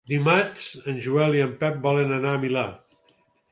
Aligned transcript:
Dimarts 0.11 0.63
en 0.93 0.97
Joel 1.07 1.37
i 1.41 1.45
en 1.45 1.53
Pep 1.61 1.79
volen 1.85 2.17
anar 2.19 2.35
al 2.35 2.43
Milà. 2.47 2.67